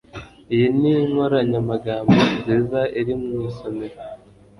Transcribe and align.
iyi 0.53 0.67
ni 0.79 0.91
inkoranyamagambo 1.05 2.15
nziza 2.35 2.81
iri 2.99 3.13
mu 3.23 3.33
isomero 3.49 3.97